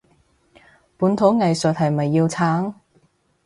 [0.97, 2.73] 本土藝術係咪要撐？